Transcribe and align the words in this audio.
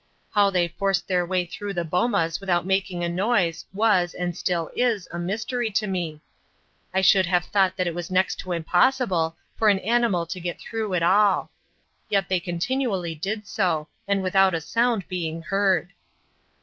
How 0.31 0.49
they 0.49 0.67
forced 0.67 1.07
their 1.07 1.27
way 1.27 1.45
through 1.45 1.75
the 1.75 1.85
bomas 1.85 2.39
without 2.39 2.65
making 2.65 3.03
a 3.03 3.07
noise 3.07 3.65
was, 3.71 4.15
and 4.15 4.35
still 4.35 4.71
is, 4.75 5.07
a 5.11 5.19
mystery 5.19 5.69
to 5.69 5.85
me; 5.85 6.21
I 6.91 7.01
should 7.01 7.27
have 7.27 7.45
thought 7.45 7.77
that 7.77 7.85
it 7.85 7.93
was 7.93 8.09
next 8.09 8.39
to 8.39 8.51
impossible 8.51 9.37
for 9.57 9.69
an 9.69 9.77
animal 9.77 10.25
to 10.25 10.39
get 10.39 10.59
through 10.59 10.95
at 10.95 11.03
all. 11.03 11.51
Yet 12.09 12.29
they 12.29 12.39
continually 12.39 13.13
did 13.13 13.45
so, 13.47 13.89
and 14.07 14.23
without 14.23 14.55
a 14.55 14.61
sound 14.61 15.07
being 15.07 15.43
heard. 15.43 15.89